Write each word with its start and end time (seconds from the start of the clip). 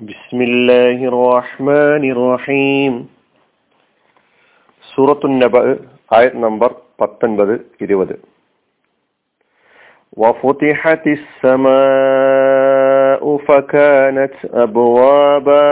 بسم 0.00 0.38
الله 0.42 0.98
الرحمن 1.08 2.02
الرحيم 2.10 2.92
സൂറത്തു 4.84 5.26
നബ 5.34 5.54
ആയത് 6.10 6.36
നമ്പർ 6.44 6.70
പത്തൊൻപത് 7.00 7.54
ഇരുപത് 7.84 8.14
وفتحت 10.16 11.04
السماء 11.18 12.42
فكانت 13.46 14.34
أبوابا 14.64 15.68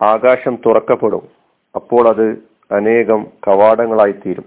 ആകാശം 0.00 0.54
തുറക്കപ്പെടും 0.64 1.24
അപ്പോൾ 1.74 2.04
അത് 2.12 2.26
അനേകം 2.70 3.20
കവാടങ്ങളായിത്തീരും 3.46 4.46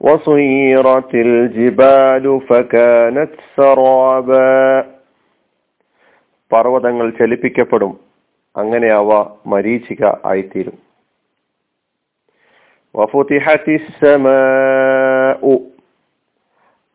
وصيرت 0.00 1.12
الجبال 1.26 2.24
فكانت 2.48 3.32
سرابا 3.56 4.52
പർവതങ്ങൾ 6.51 7.09
ചലിപ്പിക്കപ്പെടും. 7.09 7.99
അങ്ങനെ 8.57 8.87
അവ 8.87 9.35
മരീചിക 9.47 10.05
ആയിത്തീരും. 10.25 10.73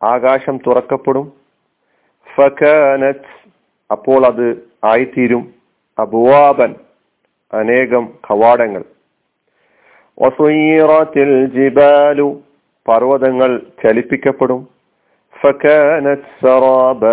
ആകാശം 0.03 0.57
തുറക്കപ്പെടും. 0.57 1.33
ഫകനത്. 2.35 3.49
അപ്പോൾ 3.91 4.25
അത് 4.25 4.69
ആയിത്തീരും. 4.83 5.53
അബുവാബൻ. 5.99 6.75
അനേകം 7.53 8.05
കവാടങ്ങൾ. 8.31 8.83
ജിബാലു. 11.45 12.41
പർവതങ്ങൾ 12.87 13.59
ചലിപ്പിക്കപ്പെടും. 13.59 14.67
ഫകനത് 15.41 16.45
സറാബ. 16.45 17.05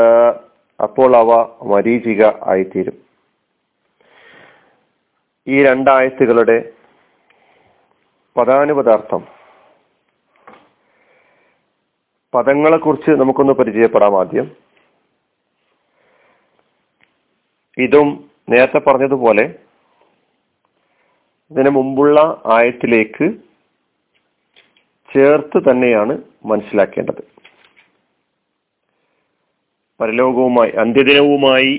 അപ്പോൾ 0.82 1.16
അവ 1.16 1.56
മരീചിക 1.62 2.24
ആയിത്തീരും. 2.24 3.04
ഈ 5.46 5.64
രണ്ടായത്തുകളുടെ 5.64 6.72
പദാനുപദാർത്ഥം. 8.36 9.26
പദങ്ങളെക്കുറിച്ച് 12.34 13.10
നമുക്കൊന്ന് 13.10 13.52
പരിചയപ്പെടാം 13.52 14.20
ആദ്യം. 14.20 14.56
ഇതും 17.78 18.30
നേരത്തെ 18.48 18.78
പറഞ്ഞതുപോലെ 18.78 19.54
ഇതിനു 21.50 21.70
മുമ്പുള്ള 21.70 22.42
ആയത്തിലേക്ക് 22.46 23.34
ചേർത്ത് 25.14 25.70
തന്നെയാണ് 25.70 26.22
മനസ്സിലാക്കേണ്ടത്. 26.44 27.33
പരലോകവുമായി 30.00 30.72
അന്ത്യദിനവുമായി 30.82 31.72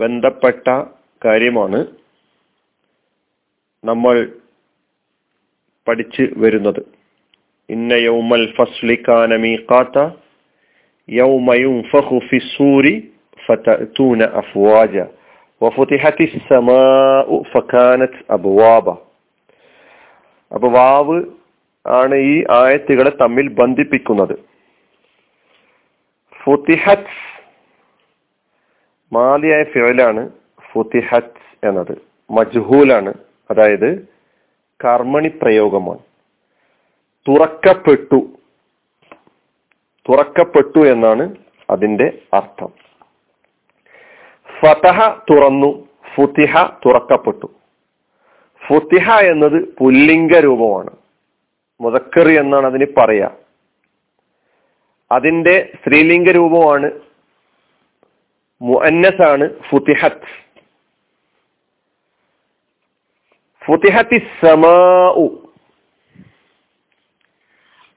ബന്ധപ്പെട്ട 0.00 0.66
കാര്യമാണ് 1.24 1.78
നമ്മൾ 3.84 4.16
പഠിച്ചു 5.86 6.24
വരുന്നത്. 6.42 6.80
ഇന്ന 7.74 7.92
യൗമൽ 8.08 8.44
ഫസ്ലിക്കാന 8.56 9.30
കാനമി 9.34 9.52
യൗമ 9.70 9.94
യൗമയും 11.08 11.76
ഫഹുഫിസൂരി 11.90 12.94
ഫതഅതൂന 13.46 14.20
അഫ്വാജ 14.40 14.96
വഫുതിഹത്തി 15.60 16.26
സമാഉ 16.48 17.36
ഫകാനത് 17.52 18.18
അബ്വാബ. 18.36 18.86
അപ്പോൾ 20.52 20.70
വാവ് 20.78 21.16
ആണ് 21.86 22.16
ഈ 22.32 22.36
ആയത്തുകളെ 22.60 23.12
തമ്മിൽ 23.22 23.46
ബന്ധിപ്പിക്കുന്നത്. 23.60 24.36
ഫുതിഹത്ത് 26.42 27.16
മാലിയായ 29.12 29.64
ഫിഴലാണ് 29.64 30.30
ഫുതിഹത്ത് 30.72 31.66
എന്നത്. 31.66 32.02
മജ്ഹൂലാണ്. 32.30 33.14
അതായത് 33.50 34.08
കർമ്മണി 34.84 35.28
പ്രയോഗമാണ്. 35.28 35.98
തുറക്കപ്പെട്ടു. 37.28 38.28
തുറക്കപ്പെട്ടു 40.08 40.86
എന്നാണ് 40.86 41.36
അതിന്റെ 41.70 42.18
അർത്ഥം. 42.34 42.68
ഫതഹ 44.60 45.16
തുറന്നു. 45.30 45.88
ഫുതിഹ 46.14 46.66
തുറക്കപ്പെട്ടു. 46.86 47.50
ഫുതിഹ 48.66 49.12
എന്നത് 49.12 49.68
പുല്ലിംഗ 49.78 50.32
രൂപമാണ്. 50.32 50.90
മുതക്കറി 51.80 52.38
എന്നാണ് 52.38 52.66
അതിന് 52.66 52.86
പറയാ. 52.96 53.30
അതിന്റെ 55.12 55.70
സ്ത്രീലിംഗ 55.74 56.28
രൂപമാണ് 56.28 57.07
മുഅന്നസാണ് 58.60 59.62
ഫുതിഹത്ത്. 59.62 60.30
ഫുതിഹത്തി 63.64 64.18
സമാഉ. 64.46 65.28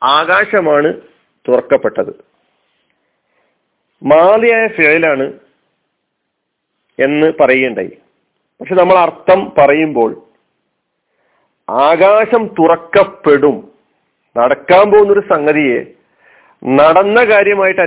ആകാശമാണ് 0.04 1.02
തുറക്കപ്പെട്ടത്. 1.48 2.32
മാലിയായ 4.04 4.68
ഫിഴലാണ് 4.68 5.40
എന്ന് 7.00 7.34
പറയേണ്ടായി 7.40 7.98
പക്ഷെ 8.62 8.76
നമ്മൾ 8.76 8.98
അർത്ഥം 8.98 9.54
പറയുമ്പോൾ 9.58 10.22
ആകാശം 11.70 12.48
തുറക്കപ്പെടും 12.48 13.72
നടക്കാൻ 14.38 14.92
പോകുന്നൊരു 14.92 15.20
സംഗതിയെ 15.20 15.80
നടന്ന 16.64 17.24
കാര്യമായിട്ട് 17.24 17.82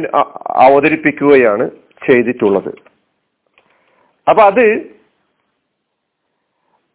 അവതരിപ്പിക്കുകയാണ് 0.64 1.83
ചെയ്തിട്ടുള്ളത്. 2.10 2.72
അപ്പൊ 4.28 4.42
അത് 4.42 4.66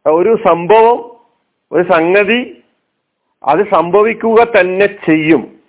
ഒരു 0.06 0.38
സംഭവം 0.48 0.98
ഒരു 1.72 1.84
സംഗതി 1.92 2.64
അത് 3.44 3.60
സംഭവിക്കുക 3.72 4.44
തന്നെ 4.44 4.86
ചെയ്യും 4.86 5.60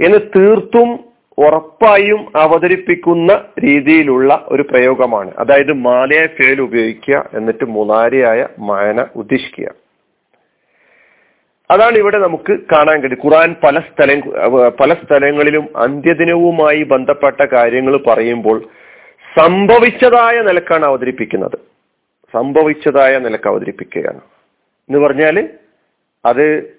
എന്ന് 0.00 0.18
തീർത്തും 0.36 1.04
ഉറപ്പായും 1.38 2.32
അവതരിപ്പിക്കുന്ന 2.36 3.32
രീതിയിലുള്ള 3.58 4.46
ഒരു 4.48 4.62
പ്രയോഗമാണ്. 4.62 5.30
അതായത് 5.38 5.72
മാലയായ 5.72 6.26
ഫേൽ 6.26 6.60
ഉപയോഗിക്കുക 6.60 7.30
എന്നിട്ട് 7.34 7.64
മുനാരിയായ 7.64 8.46
മായന 8.58 9.06
ഉദ്ദേശിക്കുക. 9.16 9.68
അതാണ് 11.70 11.96
ഇവിടെ 11.96 12.18
നമുക്ക് 12.18 12.58
കാണാൻ 12.72 13.00
കഴിയും 13.00 13.20
ഖുറാൻ 13.24 13.54
പല 13.64 13.78
സ്ഥല 13.78 14.20
പല 14.68 14.94
സ്ഥലങ്ങളിലും 14.94 15.68
അന്ത്യദിനവുമായി 15.76 16.82
ബന്ധപ്പെട്ട 16.82 17.44
കാര്യങ്ങൾ 17.44 17.96
പറയുമ്പോൾ 18.06 18.64
സംഭവിച്ചതായ 19.38 20.40
നിലക്കാണ് 20.40 20.84
അവതരിപ്പിക്കുന്നത്. 20.84 21.58
സംഭവിച്ചതായ 22.32 23.18
നിലയ്ക്ക് 23.18 23.48
അവതരിപ്പിക്കുകയാണ്. 23.48 24.20
എന്ന് 24.88 24.98
പറഞ്ഞാൽ 24.98 25.48
അത് 26.24 26.78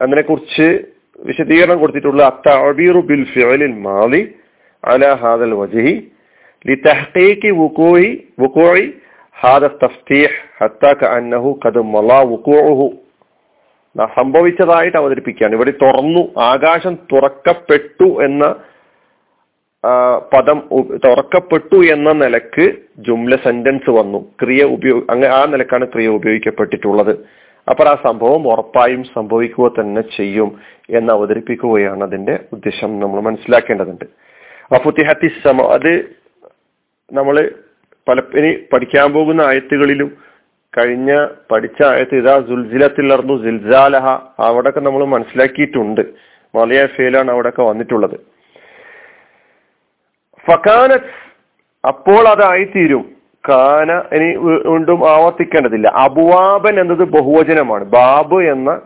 അതിനെക്കുറിച്ച് 0.00 0.84
വിശദീകരണം 1.18 1.78
കൊടുത്തിട്ടുള്ള 1.78 2.22
അത്തഅബീറു 2.22 3.00
ബിൽ 3.00 3.24
മാലി 3.72 4.34
ഹാദൽ 5.14 5.54
ഹാദ 9.40 9.64
തഫ്തീഹ് 9.64 10.64
സംഭവിച്ചതായിട്ട് 13.96 14.96
അവതരിപ്പിക്കുകയാണ്. 14.96 15.54
ഇവിടെ 15.54 15.72
തുറന്നു 15.82 16.22
ആകാശം 16.38 16.94
തുറക്കപ്പെട്ടു 17.12 18.08
എന്ന 18.24 18.44
പദം 20.34 20.58
തുറക്കപ്പെട്ടു 21.04 21.78
എന്ന 21.94 22.10
നിലയ്ക്ക് 22.12 22.66
ജുംല 22.98 23.36
സെന്റൻസ് 23.36 23.90
വന്നു. 23.90 24.20
ക്രിയ 24.42 24.62
ഉപയോഗ 24.64 25.02
അങ്ങനെ 25.10 25.32
ആ 25.34 25.44
നിലക്കാണ് 25.44 25.86
ക്രിയ 25.94 26.08
ഉപയോഗിക്കപ്പെട്ടിട്ടുള്ളത്. 26.08 27.12
അപ്പോൾ 27.70 27.88
ആ 27.88 27.94
സംഭവം 28.06 28.48
ഉറപ്പായും 28.48 29.04
സംഭവിക്കുക 29.04 29.68
തന്നെ 29.68 30.02
ചെയ്യും 30.16 30.50
എന്ന് 30.90 31.12
അവതരിപ്പിക്കുകയാണ് 31.12 32.02
അതിന്റെ 32.02 32.34
ഉദ്ദേശം 32.52 33.00
നമ്മൾ 33.00 33.20
മനസ്സിലാക്കേണ്ടതുണ്ട്. 33.20 34.04
അഫുത്തിഹത്തി 34.74 35.30
സമ 35.44 35.62
അത് 35.62 35.92
നമ്മൾ 37.12 37.36
പല 38.08 38.22
ഇനി 38.38 38.50
പഠിക്കാൻ 38.72 39.12
പോകുന്ന 39.12 39.42
ആയത്തുകളിലും 39.42 40.10
കഴിഞ്ഞ 40.78 41.26
പഠിച്ച 41.52 41.82
ആയത്ത് 41.82 42.14
ഇതാ 42.14 42.38
ജുൽജിലത്തിലർന്നു 42.38 43.34
ജിൽജാലഹ 43.34 44.06
അവിടെയൊക്കെ 44.38 44.80
നമ്മൾ 44.80 45.04
മനസ്സിലാക്കിയിട്ടുണ്ട്. 45.04 46.00
മലയാ 46.54 46.86
ഫേലാണ് 46.86 47.30
അവിടെയൊക്കെ 47.30 47.62
വന്നിട്ടുള്ളത്. 47.62 48.16
ഫക്കാനത്ത് 50.50 51.12
അപ്പോൾ 51.86 52.28
അതായിത്തീരും 52.28 53.16
കാന 53.48 53.92
ഇനി 54.14 54.36
വീണ്ടും 54.36 55.10
ആവർത്തിക്കേണ്ടതില്ല. 55.10 55.88
അബുവാബൻ 55.88 56.80
എന്നത് 56.80 57.04
ബഹുവചനമാണ്. 57.08 57.84
ബാബ് 57.84 58.42
എന്ന 58.42 58.82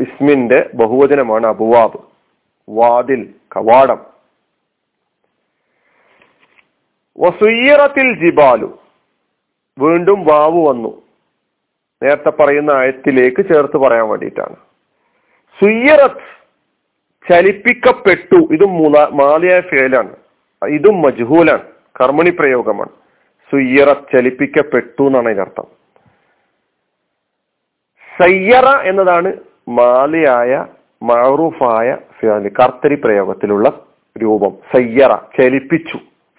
ഇസ്മിന്റെ 0.00 0.70
ബഹുവചനമാണ് 0.74 1.46
അബുവാബ്. 1.46 1.98
വാതിൽ 2.68 3.34
കവാടം. 3.56 4.06
വസുയ്യറത്തിൽ 7.18 8.24
ജിബാലു. 8.24 8.78
വീണ്ടും 9.78 10.24
വാവ് 10.24 10.68
വന്നു. 10.68 11.02
നേരത്തെ 12.02 12.30
പറയുന്ന 12.30 12.70
ആയത്തിലേക്ക് 12.70 13.52
ചേർത്ത് 13.52 13.76
പറയാൻ 13.76 14.08
വേണ്ടിയിട്ടാണ്. 14.08 14.56
സുയ്യറത്ത് 15.60 16.40
ചലിപ്പിക്കപ്പെട്ടു. 17.32 18.48
ഇതും 18.52 18.70
മൂന്നാ 18.70 19.08
മാലിയായ 19.12 19.60
ഫേലാണ് 19.60 20.16
ഇതും 20.68 21.02
മജ്ഹൂലാണ്. 21.02 21.62
കർമ്മണി 22.00 22.30
പ്രയോഗമാണ്. 22.30 22.90
സുയ്യറ 23.50 23.92
ചലിപ്പിക്കപ്പെട്ടു 23.92 25.02
എന്നാണ് 25.02 25.26
അതിനർത്ഥം 25.26 25.64
സയ്യറ 28.20 28.80
എന്നതാണ് 28.82 29.32
മാലിയായ 29.68 30.66
മാറൂഫായ 31.02 31.96
കർത്തരി 32.48 32.94
പ്രയോഗത്തിലുള്ള 32.94 33.86
രൂപം. 34.18 34.56
സയ്യറ 34.76 35.16
ചലിപ്പിച്ചു. 35.40 35.98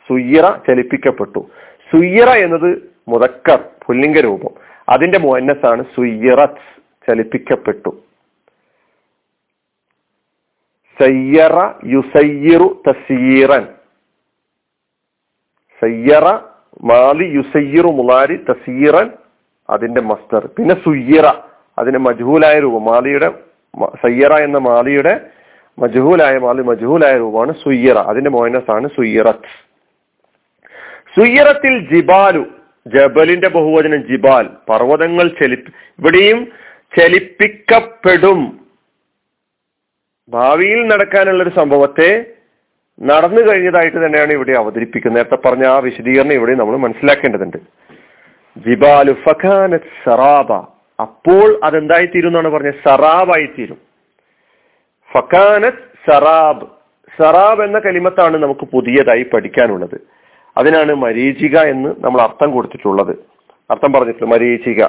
സുയ്യറ 0.09 0.57
ചലിപ്പിക്കപ്പെട്ടു. 0.69 1.49
സുയ്യറ 1.91 2.29
എന്നത് 2.29 2.90
മുതക്കർ 3.07 3.59
പുല്ലിംഗ 3.85 4.19
രൂപം 4.19 4.53
അതിന്റെ 4.89 5.19
മോന്നസാണ് 5.19 5.83
സുയ്യറത്ത് 5.95 6.65
ചലിപ്പിക്കപ്പെട്ടു. 7.07 7.91
സയ്യറ 10.99 11.57
യുസയ്യിറു 11.85 12.83
തസീറൻ 12.87 13.63
സയ്യറ 15.81 16.25
മാലി 16.83 17.25
യുസയ്യിറു 17.37 17.87
മുലാരി 17.87 18.35
തസീറൻ 18.49 19.11
അതിന്റെ 19.69 20.01
മസ്തർ 20.01 20.47
പിന്നെ 20.47 20.75
സുയ്യറ 20.75 21.27
അതിന്റെ 21.79 21.99
മജ്ഹൂലായ 21.99 22.59
രൂപം. 22.59 22.85
മാലിയുടെ 22.85 23.29
സയ്യറ 24.03 24.33
എന്ന 24.43 24.57
മാലിയുടെ 24.57 25.13
മജ്ഹൂലായ 25.79 26.37
മാലി 26.37 26.61
മജ്ഹൂലായ 26.61 27.17
രൂപമാണ് 27.17 27.53
സുയ്യറ. 27.63 27.97
അതിന്റെ 27.97 28.29
മോയനസ് 28.29 28.71
ആണ് 28.71 28.87
സുയ്യറത്ത് 28.95 29.51
സുയ്യറത്തിൽ 31.15 31.95
ജിബാലു 31.95 32.45
ജബലിന്റെ 32.87 33.49
ബഹുവചനം 33.49 34.07
ജിബാൽ. 34.07 34.49
പർവതങ്ങൾ 34.69 35.27
ചലി 35.27 35.55
ഇവിടെയും 35.99 36.51
ചലിപ്പിക്കപ്പെടും. 36.99 38.67
ഭാവിയിൽ 40.29 40.87
നടക്കാനുള്ള 40.87 41.43
ഒരു 41.43 41.49
സംഭവത്തെ 41.49 42.25
നടന്നു 43.01 43.41
കഴിഞ്ഞതായിട്ട് 43.41 44.05
തന്നെയാണ് 44.05 44.31
ഇവിടെ 44.31 44.51
അവതരിപ്പിക്കുന്നത്. 44.51 45.23
നേരത്തെ 45.23 45.47
പറഞ്ഞ 45.47 45.65
ആ 45.65 45.77
വിശദീകരണം 45.77 46.33
ഇവിടെ 46.33 46.53
നമ്മൾ 46.53 46.77
മനസ്സിലാക്കേണ്ടതുണ്ട്. 46.77 47.57
ജിബാലു 48.57 49.11
ഫഖാന 49.11 49.77
സറാബ. 49.77 50.53
അപ്പോൾ 51.01 51.33
അതെന്തായി 51.33 51.63
അതെന്തായിത്തീരും 51.63 52.27
എന്നാണ് 52.27 52.47
പറഞ്ഞത്? 52.49 52.73
സറാബായിത്തീരും. 52.87 53.77
ഫഖാനത് 55.13 56.11
സറാബ്. 56.11 56.67
സറാബ് 57.21 57.63
എന്ന 57.63 57.79
കലിമത്താണ് 57.79 58.37
നമുക്ക് 58.37 58.61
പുതിയതായി 58.61 59.23
പഠിക്കാനുള്ളത്. 59.23 60.20
അതിനാണ് 60.57 60.93
മരീചിക 60.93 61.57
എന്ന് 61.57 61.89
നമ്മൾ 61.99 62.21
അർത്ഥം 62.21 62.51
കൊടുത്തിട്ടുള്ളത്. 62.51 63.11
അർത്ഥം 63.71 63.93
പറഞ്ഞിട്ടുള്ളത് 63.93 64.33
മരീചിക. 64.33 64.83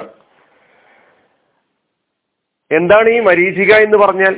എന്താണ് 2.71 3.09
ഈ 3.09 3.19
മരീചിക 3.19 3.73
എന്ന് 3.73 3.97
പറഞ്ഞാൽ? 3.97 4.35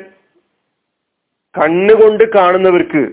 കണ്ണുകൊണ്ട് 1.55 2.23
കാണുന്നവർക്ക്. 2.37 3.03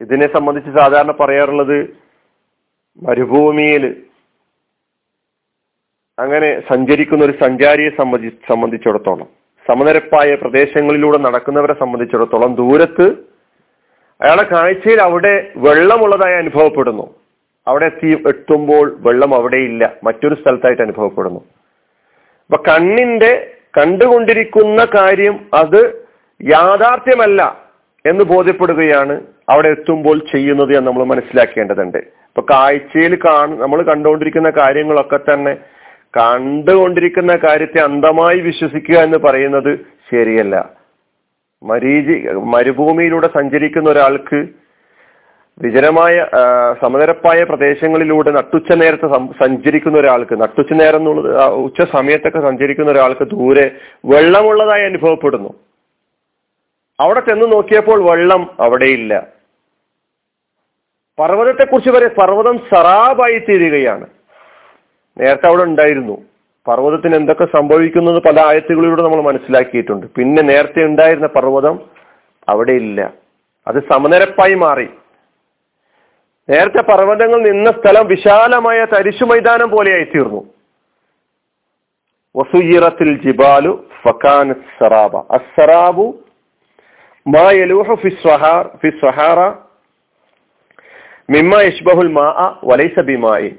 ഇതിനെ 0.00 0.26
സംബന്ധിച്ച് 0.26 0.70
സാധാരണ 0.78 1.10
പറയാറുള്ളത് 1.10 1.96
മരുഭൂമിയിൽ 3.02 4.04
അങ്ങനെ 6.18 6.60
സഞ്ചരിക്കുന്ന 6.60 7.24
ഒരു 7.24 7.32
സഞ്ചാരിയെ 7.42 7.90
സംബന്ധി 7.90 8.28
സംബന്ധിച്ചിടത്തോളം 8.28 9.28
സമനിരപ്പായ 9.68 10.34
പ്രദേശങ്ങളിലൂടെ 10.34 11.18
നടക്കുന്നവരെ 11.18 11.74
സംബന്ധിച്ചിടത്തോളം 11.74 12.54
ദൂരത്ത് 12.54 13.31
അയാളെ 14.22 14.42
കാഴ്ചയിൽ 14.42 15.02
അവിടെ 15.02 15.52
വെള്ളമുള്ളതായി 15.56 16.34
അനുഭവപ്പെടുന്നു. 16.34 17.14
അവിടെ 17.66 17.86
എത്തി 17.86 18.22
എത്തുമ്പോൾ 18.28 18.96
വെള്ളം 18.98 19.34
അവിടെയില്ല. 19.34 19.92
മറ്റൊരു 20.04 20.34
സ്ഥലത്തായിട്ട് 20.34 20.82
അനുഭവപ്പെടുന്നു. 20.82 21.40
അപ്പൊ 22.50 22.62
കണ്ണിന്റെ 22.72 23.50
കണ്ടുകൊണ്ടിരിക്കുന്ന 23.78 24.84
കാര്യം 24.84 25.46
അത് 25.54 26.06
യാഥാർത്ഥ്യമല്ല 26.42 27.58
എന്ന് 28.06 28.24
ബോധ്യപ്പെടുകയാണ് 28.24 29.20
അവിടെ 29.48 29.68
എത്തുമ്പോൾ 29.68 30.18
ചെയ്യുന്നത് 30.18 30.76
എന്ന് 30.76 30.90
നമ്മൾ 30.90 31.04
മനസ്സിലാക്കേണ്ടതുണ്ട്. 31.04 31.98
ഇപ്പൊ 31.98 32.42
കാഴ്ചയിൽ 32.42 33.18
കാണ 33.24 33.54
നമ്മൾ 33.54 33.82
കണ്ടുകൊണ്ടിരിക്കുന്ന 33.82 34.50
കാര്യങ്ങളൊക്കെ 34.50 35.16
തന്നെ 35.16 35.56
കണ്ടുകൊണ്ടിരിക്കുന്ന 36.16 37.38
കാര്യത്തെ 37.48 37.80
അന്ധമായി 37.80 38.40
വിശ്വസിക്കുക 38.40 38.94
എന്ന് 38.94 39.18
പറയുന്നത് 39.18 39.78
ശരിയല്ല. 40.10 40.81
മരീചി 41.62 42.28
മരുഭൂമിയിലൂടെ 42.28 43.26
സഞ്ചരിക്കുന്ന 43.26 43.90
ഒരാൾക്ക് 43.90 44.46
വിജനമായ 45.58 46.26
സമതരപ്പായ 46.82 47.44
പ്രദേശങ്ങളിലൂടെ 47.44 48.30
നട്ടുച്ച 48.30 48.72
നേരത്തെ 48.72 49.08
സഞ്ചരിക്കുന്ന 49.42 49.98
ഒരാൾക്ക് 49.98 50.40
നട്ടുച്ച 50.40 50.72
നേരം 50.72 50.96
എന്നുള്ളത് 50.96 51.44
ഉച്ച 51.44 51.90
സമയത്തൊക്കെ 51.92 52.40
സഞ്ചരിക്കുന്ന 52.40 52.90
ഒരാൾക്ക് 52.90 53.24
ദൂരെ 53.24 53.70
വെള്ളമുള്ളതായി 54.04 54.84
അനുഭവപ്പെടുന്നു. 54.84 55.54
അവിടെ 57.00 57.20
ചെന്ന് 57.20 57.52
നോക്കിയപ്പോൾ 57.52 58.10
വെള്ളം 58.10 58.50
അവിടെയില്ല. 58.60 59.26
പർവതത്തെക്കുറിച്ച് 61.18 61.90
വരെ 61.90 62.08
പർവതം 62.08 62.58
സറാബായി 62.58 63.38
തീരുകയാണ്. 63.38 64.06
നേരത്തെ 65.20 65.46
അവിടെ 65.46 65.62
ഉണ്ടായിരുന്നു. 65.62 66.31
പർവതത്തിന് 66.68 67.16
എന്തൊക്കെ 67.16 67.44
സംഭവിക്കുന്നത് 67.44 68.22
പല 68.22 68.40
ആയത്തുകളിലൂടെ 68.40 69.02
നമ്മൾ 69.02 69.22
മനസ്സിലാക്കിയിട്ടുണ്ട്. 69.22 70.06
പിന്നെ 70.06 70.42
നേരത്തെ 70.42 70.84
ഉണ്ടായിരുന്ന 70.84 71.26
പർവതം 71.26 71.80
അവിടെ 72.48 72.72
ഇല്ല. 72.72 73.12
അത് 73.66 73.82
സമനിരപ്പായി 73.92 74.54
മാറി. 74.54 74.88
നേരത്തെ 76.50 76.82
പർവതങ്ങൾ 76.82 77.40
നിന്ന 77.42 77.70
സ്ഥലം 77.70 78.06
വിശാലമായ 78.06 78.84
തരിശു 78.84 79.24
മൈതാനം 79.24 79.70
പോലെയായി 79.70 80.04
തീർന്നു. 80.04 80.44
വസുയിറത്തിൽ 82.36 83.22
ജിബാലു 83.22 83.84
ഫക്കാൻ 84.04 84.54
സറാബ. 84.80 85.16
അസറാബു 85.16 86.18
മാ 87.26 87.50
യലൂഹു 87.52 87.94
ഫി 87.94 88.08
സ്വഹാർ 88.08 88.76
ഫി 88.76 88.88
സ്വഹാറ 88.88 89.50
മിമ്മ 91.30 91.60
യഷ്ബഹുൽ 91.62 92.12
മാ 92.12 92.56
വലൈസ 92.64 93.00
ബിമായി 93.00 93.56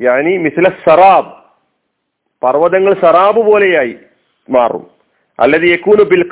യാനി 0.00 0.36
മിസ്ല 0.36 0.68
സറാബ്. 0.88 1.45
പർവതങ്ങൾ 2.42 2.92
സറാബ് 3.02 3.40
പോലെയായി 3.46 3.96
മാറും. 4.50 4.86
അല്ലത് 5.40 5.66
യക്കൂനു 5.68 6.02
ബിൽ 6.02 6.24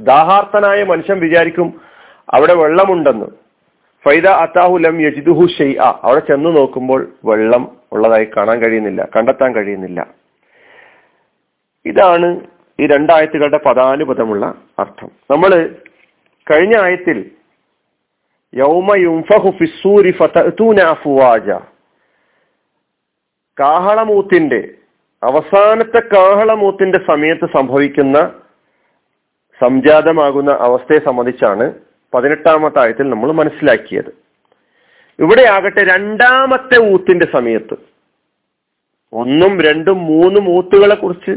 ദാഹാർത്തനായ 0.00 0.84
മനുഷ്യൻ 0.84 1.18
വിചാരിക്കും 1.20 1.80
അവിടെ 2.34 2.54
വെള്ളമുണ്ടെന്ന്. 2.54 3.26
ഫൈദ 4.04 4.26
അത്താഹു 4.26 4.76
ലം 4.76 5.00
യജിദുഹു 5.00 5.46
ഷെയ് 5.58 5.74
അവിടെ 6.04 6.20
ചെന്ന് 6.20 6.56
നോക്കുമ്പോൾ 6.56 7.08
വെള്ളം 7.24 7.76
ഉള്ളതായി 7.92 8.24
കാണാൻ 8.24 8.58
കഴിയുന്നില്ല 8.60 9.08
കണ്ടെത്താൻ 9.16 9.54
കഴിയുന്നില്ല. 9.54 10.06
ഇതാണ് 11.86 12.40
ഈ 12.80 12.86
രണ്ടായത്തുകളുടെ 12.86 13.60
പദാനുപദമുള്ള 13.66 14.54
അർത്ഥം. 14.78 15.10
നമ്മൾ 15.30 15.50
കഴിഞ്ഞ 16.46 16.74
ആയത്തിൽ 16.82 17.30
യൗമ 18.54 18.94
യുംഫഹു 18.96 19.50
ഫിസ്സൂരി 19.50 20.10
ഫതഅതൂന 20.10 20.80
അഫ്വാജ. 20.80 21.50
കാഹളമൂത്തിന്റെ 23.58 24.60
അവസാനത്തെ 25.22 26.00
കാഹളമൂത്തിന്റെ 26.14 26.98
സമയത്ത് 27.06 27.46
സംഭവിക്കുന്ന 27.56 28.18
സംജാതമാകുന്ന 29.60 30.50
അവസ്ഥയെ 30.66 30.98
സംബന്ധിച്ചാണ് 30.98 31.64
പതിനെട്ടാമത്തെ 32.12 32.78
ആയത്തിൽ 32.82 33.06
നമ്മൾ 33.10 33.30
മനസ്സിലാക്കിയത്. 33.32 34.10
ഇവിടെ 35.18 35.44
ആകട്ടെ 35.46 35.82
രണ്ടാമത്തെ 35.84 36.76
ഊത്തിന്റെ 36.92 37.26
സമയത്ത് 37.36 37.76
ഒന്നും 39.12 39.52
രണ്ടും 39.60 39.98
മൂന്നും 40.06 40.44
ഊത്തുകളെ 40.56 40.94
കുറിച്ച് 40.94 41.32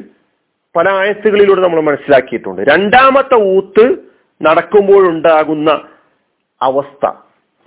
പല 0.75 0.87
ആയത്തുകളിലൂടെ 0.89 1.61
നമ്മൾ 1.61 1.81
മനസ്സിലാക്കിയിട്ടുണ്ട്. 1.81 2.61
രണ്ടാമത്തെ 2.63 3.37
ഊത്ത് 3.55 3.85
നടക്കുമ്പോഴുണ്ടാകുന്ന 4.41 5.69
അവസ്ഥ 6.61 7.05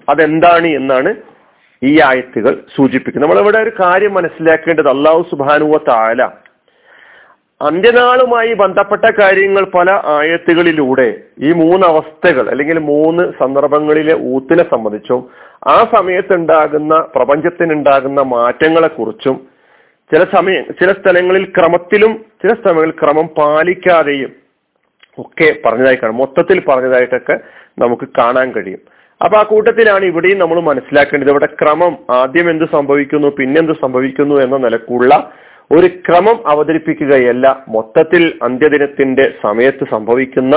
അതെന്താണ് 0.08 0.68
എന്നാണ് 0.68 1.10
ഈ 1.84 1.92
ആയത്തുകൾ 2.04 2.54
സൂചിപ്പിക്കുന്നു. 2.76 3.26
നമ്മളിവിടെ 3.26 3.58
ഒരു 3.62 3.72
കാര്യം 3.82 4.14
മനസ്സിലാക്കേണ്ടത് 4.14 4.88
അള്ളാഹു 4.88 5.22
സുബാനുവ 5.30 5.78
താല 5.88 6.22
അന്ത്യനാളുമായി 7.60 8.52
ബന്ധപ്പെട്ട 8.54 9.04
കാര്യങ്ങൾ 9.20 9.64
പല 9.74 9.90
ആയത്തുകളിലൂടെ 10.14 11.08
ഈ 11.42 11.50
മൂന്ന് 11.52 11.86
അവസ്ഥകൾ 11.86 12.50
അല്ലെങ്കിൽ 12.50 12.78
മൂന്ന് 12.78 13.24
സന്ദർഭങ്ങളിലെ 13.40 14.14
ഊത്തിനെ 14.32 14.64
സംബന്ധിച്ചും 14.70 15.20
ആ 15.68 15.76
സമയത്തുണ്ടാകുന്ന 15.94 16.94
പ്രപഞ്ചത്തിനുണ്ടാകുന്ന 17.14 18.22
മാറ്റങ്ങളെക്കുറിച്ചും 18.22 19.36
ചില 20.12 20.22
സമയ 20.34 20.56
ചില 20.80 20.90
സ്ഥലങ്ങളിൽ 20.92 21.44
ക്രമത്തിലും 21.44 22.12
ചില 22.42 22.50
സ്ഥലങ്ങളിൽ 22.54 22.90
ക്രമം 22.90 23.28
പാലിക്കാതെയും 23.38 24.32
ഒക്കെ 25.18 25.48
പറഞ്ഞതായി 25.64 25.96
കാണും 25.96 26.16
മൊത്തത്തിൽ 26.16 26.58
പറഞ്ഞതായിട്ടൊക്കെ 26.68 27.36
നമുക്ക് 27.78 28.08
കാണാൻ 28.18 28.52
കഴിയും. 28.52 28.82
അപ്പൊ 29.24 29.38
ആ 29.38 29.42
കൂട്ടത്തിലാണ് 29.42 30.04
ഇവിടെയും 30.04 30.38
നമ്മൾ 30.38 30.60
മനസ്സിലാക്കേണ്ടത്. 30.60 31.30
ഇവിടെ 31.30 31.46
ക്രമം 31.46 31.96
ആദ്യം 32.10 32.50
എന്ത് 32.50 32.64
സംഭവിക്കുന്നു 32.72 33.28
പിന്നെന്ത് 33.28 33.72
സംഭവിക്കുന്നു 33.72 34.34
എന്ന 34.34 34.56
നിലക്കുള്ള 34.56 35.32
ഒരു 35.72 35.86
ക്രമം 35.86 36.50
അവതരിപ്പിക്കുകയല്ല. 36.50 37.64
മൊത്തത്തിൽ 37.68 38.38
അന്ത്യദിനത്തിന്റെ 38.42 39.32
സമയത്ത് 39.42 39.84
സംഭവിക്കുന്ന 39.90 40.56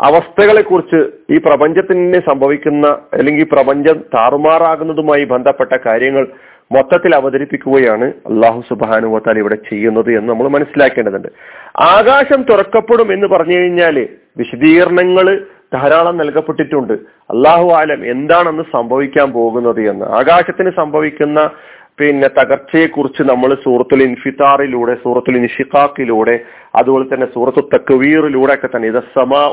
അവസ്ഥകളെ 0.00 0.62
കുറിച്ച് 0.62 1.00
ഈ 1.32 1.38
പ്രപഞ്ചത്തിന് 1.38 2.20
സംഭവിക്കുന്ന 2.30 2.86
അല്ലെങ്കിൽ 2.88 3.44
പ്രപഞ്ചം 3.52 4.00
താറുമാറാകുന്നതുമായി 4.14 5.24
ബന്ധപ്പെട്ട 5.24 5.72
കാര്യങ്ങൾ 5.86 6.28
മൊത്തത്തിൽ 6.72 7.14
അവതരിപ്പിക്കുകയാണ് 7.14 8.04
അള്ളാഹു 8.04 8.62
സുബാനുവത്താൽ 8.68 9.38
ഇവിടെ 9.38 9.54
ചെയ്യുന്നത് 9.54 10.10
എന്ന് 10.18 10.28
നമ്മൾ 10.32 10.48
മനസ്സിലാക്കേണ്ടതുണ്ട്. 10.48 11.28
ആകാശം 11.80 12.42
തുറക്കപ്പെടും 12.42 13.12
എന്ന് 13.12 13.26
പറഞ്ഞു 13.26 13.56
കഴിഞ്ഞാൽ 13.58 14.08
വിശദീകരണങ്ങൾ 14.36 15.46
ധാരാളം 15.76 16.16
നൽകപ്പെട്ടിട്ടുണ്ട്. 16.22 16.94
അള്ളാഹു 17.32 17.68
ആലം 17.78 18.00
എന്താണെന്ന് 18.14 18.64
സംഭവിക്കാൻ 18.76 19.28
പോകുന്നത് 19.36 19.80
എന്ന്. 19.92 20.06
ആകാശത്തിന് 20.20 20.70
സംഭവിക്കുന്ന 20.80 21.40
പിന്നെ 21.98 22.28
തകർച്ചയെ 22.38 22.86
കുറിച്ച് 22.92 23.22
നമ്മൾ 23.30 23.50
സൂറത്തുൽ 23.64 24.00
ഇൻഫിത്താറിലൂടെ 24.08 24.94
സൂറത്തുൽ 25.02 25.36
ഇൻഷിഖാക്കിലൂടെ 25.40 26.34
അതുപോലെ 26.78 27.04
തന്നെ 27.10 27.26
സൂറത്തു 27.34 27.62
തക്വീറിലൂടെ 27.74 28.54
ഒക്കെ 28.56 28.68
തന്നെ 28.72 28.88
ഇത് 28.92 29.02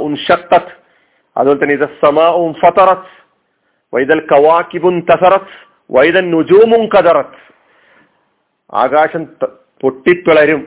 ഉൻ 0.05 0.13
ഷത്തത്ത് 0.25 0.73
അതുപോലെ 1.35 1.59
തന്നെ 1.61 1.75
ഇത് 1.79 1.87
ഉൻ 2.45 2.53
ഫതറത്ത് 2.61 3.13
വൈദൽ 3.93 4.21
കവാക്കിബുൻ 4.31 4.95
തസറത്ത് 5.09 5.55
വൈദൻ 5.89 6.25
നുജൂമും 6.33 6.83
കതറത്ത് 6.95 7.39
ആകാശം 8.83 9.23
പൊട്ടിപ്പിളരും 9.83 10.61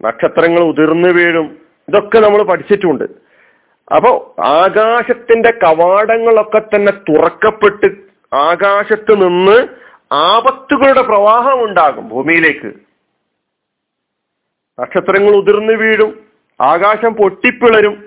നക്ഷത്രങ്ങൾ 0.00 0.62
ഉതിർന്നു 0.70 1.10
വീഴും 1.18 1.46
ഇതൊക്കെ 1.88 2.18
നമ്മൾ 2.24 2.40
പഠിച്ചിട്ടുണ്ട്. 2.50 3.06
അപ്പോ 3.94 4.34
ആകാശത്തിന്റെ 4.44 5.50
കവാടങ്ങളൊക്കെ 5.50 6.58
തന്നെ 6.58 6.92
തുറക്കപ്പെട്ട് 6.92 7.88
ആകാശത്ത് 8.34 9.14
നിന്ന് 9.22 9.68
ആപത്തുകളുടെ 10.12 11.02
പ്രവാഹം 11.02 11.64
ഉണ്ടാകും 11.64 12.08
ഭൂമിയിലേക്ക്. 12.08 12.72
നക്ഷത്രങ്ങൾ 14.80 15.36
ഉതിർന്നു 15.36 15.72
വീഴും 15.72 16.20
ആകാശം 16.60 17.14
പൊട്ടിപ്പിളരും 17.14 18.04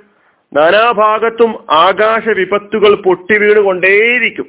നാനാഭാഗത്തും 0.54 1.52
ആകാശ 1.72 2.28
വിപത്തുകൾ 2.30 3.02
പൊട്ടി 3.02 3.38
വീണുകൊണ്ടേയിരിക്കും. 3.38 4.48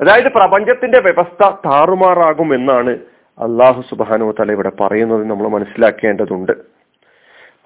അതായത് 0.00 0.32
പ്രപഞ്ചത്തിന്റെ 0.32 1.00
വ്യവസ്ഥ 1.00 1.50
താറുമാറാകും 1.66 2.54
എന്നാണ് 2.54 2.90
അള്ളാഹു 3.38 3.82
സുബാനു 3.90 4.34
തല 4.40 4.52
ഇവിടെ 4.52 4.72
പറയുന്നത് 4.80 5.30
നമ്മൾ 5.30 5.48
മനസ്സിലാക്കേണ്ടതുണ്ട്. 5.48 6.75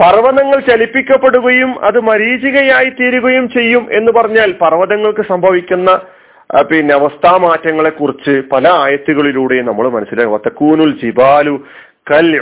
പർവതങ്ങൾ 0.01 0.61
ചലിപ്പിക്കപ്പെടുകയും 0.61 1.85
അത് 1.85 2.01
മരീചികയായി 2.01 2.91
തീരുകയും 2.91 3.49
ചെയ്യും 3.49 3.89
എന്ന് 3.93 4.13
പറഞ്ഞാൽ 4.13 4.53
പർവതങ്ങൾക്ക് 4.53 5.29
സംഭവിക്കുന്ന 5.29 6.01
പിന്നെ 6.63 6.95
അവസ്ഥാമാറ്റങ്ങളെ 6.95 7.91
കുറിച്ച് 7.91 8.43
പല 8.53 8.69
ആയത്തുകളിലൂടെ 8.69 9.63
നമ്മൾ 9.63 9.89
മനസ്സിലാക്കും. 9.89 10.35
ജിബാലു 11.01 11.65
കൽ 12.11 12.41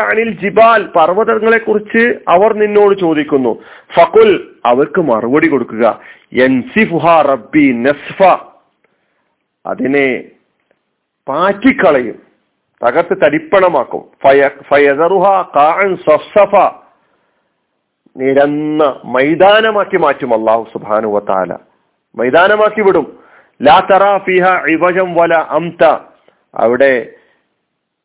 അനിൽ 0.00 0.30
ജിബാൽ. 0.30 0.86
പർവതങ്ങളെ 0.96 1.58
കുറിച്ച് 1.58 2.18
അവർ 2.28 2.54
നിന്നോട് 2.54 2.98
ചോദിക്കുന്നു. 3.00 3.62
ഫകുൽ 3.96 4.48
അവർക്ക് 4.66 5.00
മറുപടി 5.00 5.48
കൊടുക്കുക. 5.48 6.00
റബ്ബി 7.20 7.72
നസ്ഫ. 7.72 8.22
അതിനെ 9.66 10.24
പാറ്റിക്കളയും. 11.28 12.23
തകർത്ത് 12.84 13.14
സഫ 15.96 16.54
നിരന്ന 18.16 19.00
മൈതാനമാക്കി 19.04 19.96
മാറ്റും 19.96 20.34
അള്ളാഹു 20.34 20.66
സുബാനു 20.72 21.18
താല 21.28 21.56
മൈതാനമാക്കി 22.16 22.82
വിടും. 22.82 23.18
ലാ 23.62 23.78
തറ 23.80 24.18
ഫിഹ 24.18 24.44
ഇവജം 24.66 25.14
വല 25.14 25.34
അംത. 25.34 25.84
അവിടെ 26.54 27.12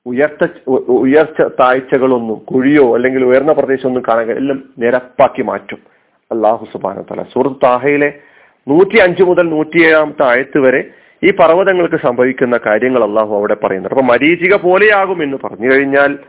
ഉയർത്ത 0.06 0.70
ഉയർച്ച 0.88 1.42
താഴ്ചകളൊന്നും 1.60 2.36
കുഴിയോ 2.36 2.96
അല്ലെങ്കിൽ 2.96 3.26
ഉയർന്ന 3.26 3.54
പ്രദേശമൊന്നും 3.54 4.04
കാണാൻ 4.08 4.32
എല്ലാം 4.32 4.64
നിരപ്പാക്കി 4.78 5.42
മാറ്റും. 5.42 5.80
അള്ളാഹു 6.32 6.66
സുബാന 6.66 7.02
തല 7.02 7.24
സുഹൃത്ത് 7.24 7.66
താഹയിലെ 7.66 8.14
നൂറ്റി 8.68 8.98
അഞ്ച് 8.98 9.24
മുതൽ 9.24 9.50
നൂറ്റിയേഴാമത്തെ 9.50 10.24
ആയത്ത് 10.24 10.60
വരെ 10.60 10.82
ഈ 11.24 11.32
പർവതങ്ങൾക്ക് 11.32 11.96
സംഭവിക്കുന്ന 11.96 12.60
കാര്യങ്ങൾ 12.66 13.04
അള്ളാഹു 13.04 13.36
അവിടെ 13.36 13.56
പറയുന്നുണ്ട്. 13.56 13.96
അപ്പൊ 13.96 14.14
മരീചിക 14.14 14.56
പോലെയാകും 14.56 15.24
എന്ന് 15.24 15.38
പറഞ്ഞു 15.44 15.74
കഴിഞ്ഞാൽ 15.74 16.20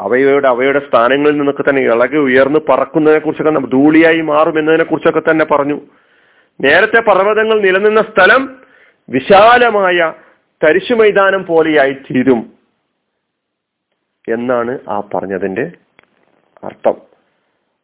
അവയുടെ 0.00 0.48
അവയുടെ 0.48 0.78
സ്ഥാനങ്ങളിൽ 0.78 1.36
നിന്നൊക്കെ 1.36 1.64
തന്നെ 1.68 1.82
ഇളകി 1.82 2.16
ഉയർന്ന് 2.16 2.60
പറക്കുന്നതിനെ 2.68 3.20
കുറിച്ചൊക്കെ 3.20 3.66
ധൂളിയായി 3.66 4.20
മാറും 4.20 4.58
എന്നതിനെ 4.58 4.84
കുറിച്ചൊക്കെ 4.84 5.22
തന്നെ 5.30 5.44
പറഞ്ഞു. 5.44 5.80
നേരത്തെ 6.60 7.00
പർവതങ്ങൾ 7.00 7.60
നിലനിന്ന 7.60 8.02
സ്ഥലം 8.02 8.42
വിശാലമായ 9.08 10.12
തരിശു 10.64 10.94
മൈതാനം 10.94 11.46
പോലെയായി 11.46 11.92
തീരും 11.92 12.52
എന്നാണ് 14.28 14.78
ആ 14.88 15.00
പറഞ്ഞതിന്റെ 15.14 15.72
അർത്ഥം. 16.64 16.96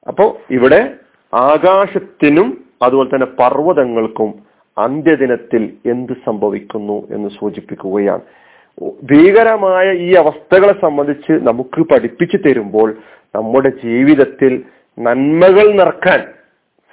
അപ്പോ 0.08 0.40
ഇവിടെ 0.50 0.94
ആകാശത്തിനും 1.34 2.64
അതുപോലെ 2.82 3.08
തന്നെ 3.08 3.26
പർവതങ്ങൾക്കും 3.26 4.51
അന്ത്യദിനത്തിൽ 4.78 5.72
എന്ത് 5.86 6.12
സംഭവിക്കുന്നു 6.26 7.08
എന്ന് 7.10 7.28
സൂചിപ്പിക്കുകയാണ്. 7.28 8.22
ഭീകരമായ 9.02 9.92
ഈ 9.92 10.14
അവസ്ഥകളെ 10.14 10.80
സംബന്ധിച്ച് 10.80 11.32
നമുക്ക് 11.32 11.80
പഠിപ്പിച്ചു 11.80 12.36
തരുമ്പോൾ 12.36 12.96
നമ്മുടെ 13.34 13.68
ജീവിതത്തിൽ 13.68 14.64
നന്മകൾ 14.98 15.72
നിറക്കാൻ 15.72 16.20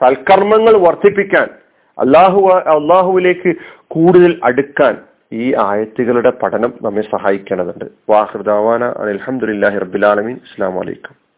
സൽക്കർമ്മങ്ങൾ 0.01 0.88
വർദ്ധിപ്പിക്കാൻ 0.88 1.48
അള്ളാഹു 1.98 2.48
അള്ളാഹുവിലേക്ക് 2.48 3.55
കൂടുതൽ 3.88 4.39
അടുക്കാൻ 4.43 4.98
ഈ 5.33 5.53
ആയത്തുകളുടെ 5.53 6.29
പഠനം 6.29 6.74
നമ്മെ 6.81 7.01
സഹായിക്കേണ്ടതുണ്ട്. 7.01 7.86
വാഹൃദാവാന 8.09 8.83
അലഹമുല്ലാഹി 8.86 9.77
റബിലാലമീൻ 9.77 10.36
അസ്സാം 10.36 10.75
വലൈക്കും 10.75 11.28